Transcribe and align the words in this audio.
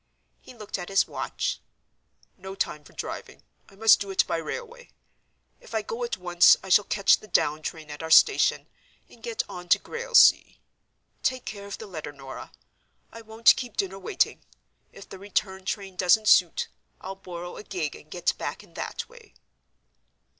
He 0.39 0.55
looked 0.55 0.79
at 0.79 0.89
his 0.89 1.07
watch. 1.07 1.59
"No 2.35 2.55
time 2.55 2.83
for 2.83 2.93
driving; 2.93 3.43
I 3.69 3.75
must 3.75 3.99
do 3.99 4.09
it 4.09 4.25
by 4.25 4.37
railway. 4.37 4.89
If 5.59 5.75
I 5.75 5.83
go 5.83 6.03
at 6.03 6.17
once, 6.17 6.57
I 6.63 6.69
shall 6.69 6.85
catch 6.85 7.19
the 7.19 7.27
down 7.27 7.61
train 7.61 7.91
at 7.91 8.01
our 8.01 8.09
station, 8.09 8.65
and 9.07 9.21
get 9.21 9.43
on 9.47 9.69
to 9.69 9.77
Grailsea. 9.77 10.57
Take 11.21 11.45
care 11.45 11.67
of 11.67 11.77
the 11.77 11.85
letter, 11.85 12.11
Norah. 12.11 12.51
I 13.11 13.21
won't 13.21 13.55
keep 13.55 13.77
dinner 13.77 13.99
waiting; 13.99 14.41
if 14.91 15.07
the 15.07 15.19
return 15.19 15.65
train 15.65 15.97
doesn't 15.97 16.27
suit, 16.27 16.67
I'll 16.99 17.13
borrow 17.13 17.55
a 17.57 17.61
gig 17.63 17.95
and 17.95 18.09
get 18.09 18.35
back 18.39 18.63
in 18.63 18.73
that 18.73 19.07
way." 19.07 19.35